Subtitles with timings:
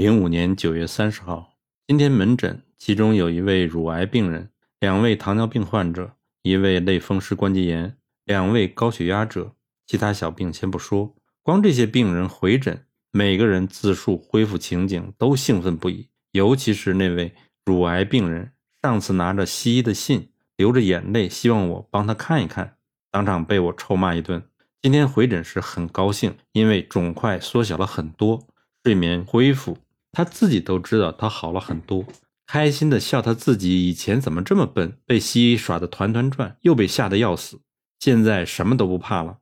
[0.00, 9.52] 零五年九月三十号，今天门诊，其中有一位乳癌病人，两位糖尿病患者，一位类风湿关节炎，两位高血压者，
[9.86, 17.34] 其他小病先不说，光这些病人回诊，每个人自述恢复情景都兴奋不已，尤其是那位
[17.66, 22.78] 乳癌病人，上次拿着西医的信，流着眼泪，希望我帮他看一看，
[23.10, 24.42] 当场被我臭骂一顿。
[24.80, 28.48] 今天回诊时很高兴，因为肿块缩小了很多，
[28.82, 29.76] 睡眠恢复。
[30.12, 32.04] 他自己都知道他好了很多，
[32.46, 37.60] 开心的笑他自己以前怎么这么笨，被西医耍得团团转，又被吓得要死，
[37.98, 39.38] 现在什么都不怕了。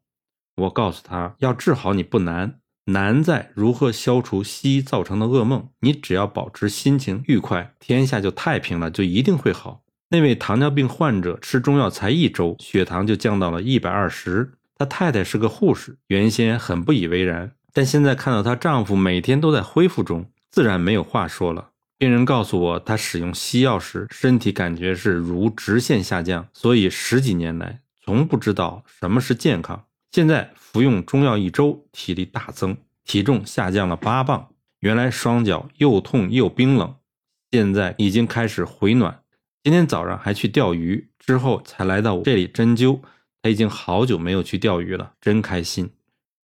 [0.56, 5.68] 我告诉他，要治好你不难，难在如何消除西医造成的噩梦。
[5.80, 9.82] 你只要保持心情愉快，天下就太平了，就一定会好。
[10.10, 14.54] 那位糖尿病患者吃中药才一周，血糖就降到了一百二十。
[14.74, 20.30] 他太太是个护士，原先很不以为然，但现在看到她丈夫每天都在恢复中。
[20.58, 21.70] 自然没有话说了。
[21.98, 29.86] 病人告诉我，他使用西药时，身体感觉是如直线下降，所以十几年来从不知道什么是健康。
[30.10, 34.48] 现在服用中药一周，体力大增，体重下降了八磅。
[34.80, 36.96] 原来双脚又痛又冰冷，
[37.52, 39.22] 现在已经开始回暖。
[39.62, 42.98] 今天早上还去钓鱼，之后才来到这里针灸。
[43.40, 45.90] 他已经好久没有去钓鱼了，真开心。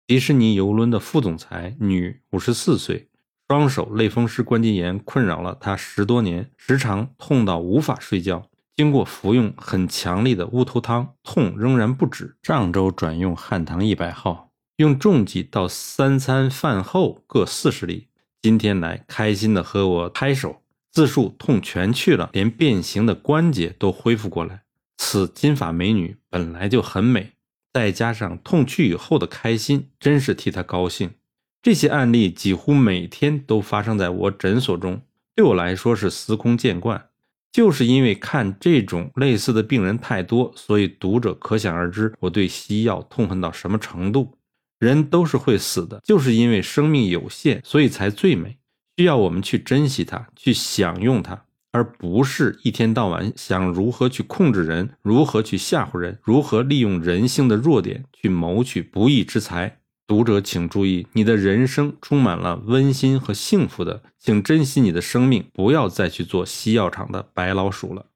[0.09, 3.07] 迪士尼游轮的副总裁，女，五十四岁。
[3.51, 8.47] 双手类风湿关节炎困扰了他十多年，时常痛到无法睡觉。
[8.77, 12.37] 经过服用很强力的乌头汤，痛仍然不止。
[12.45, 18.07] 上周转用汉唐一百号，用重剂到三餐饭后各四十粒。
[18.41, 24.63] 今天来开心的和我拍手，自述痛全去了，连变形的关节都恢复过来。
[24.97, 27.33] 此金发美女本来就很美，
[27.73, 31.11] 再加上痛去以后的开心，真是替她高兴。
[31.63, 35.03] 这些案例几乎每天都发生在我诊所中，
[35.35, 37.07] 对我来说是司空见惯。
[37.53, 44.39] 就是因为看这种类似的病人太多，所以读者可想而知我对西药痛恨到什么程度。
[44.79, 48.57] 人都是会死的，就是因为生命有限，所以才最美，
[48.97, 51.43] 需要我们去珍惜它，去享用它，
[51.73, 59.80] 而不是一天到晚想如何去控制人，如何去吓唬人，如何利用人性的弱点去谋取不义之财。
[60.11, 68.07] 读者请注意，你的人生充满了温馨和幸福的，请珍惜你的生命，不要再去做西药厂的白老鼠了。